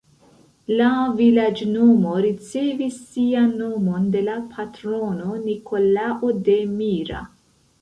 [0.77, 0.85] La
[1.17, 7.23] vilaĝnomo ricevis sian nomon de la patrono Nikolao de Mira.